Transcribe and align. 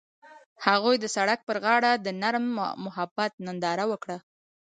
هغوی 0.65 0.95
د 0.99 1.05
سړک 1.15 1.39
پر 1.47 1.57
غاړه 1.63 1.91
د 1.95 2.07
نرم 2.21 2.45
محبت 2.85 3.31
ننداره 3.45 3.85
وکړه. 3.91 4.17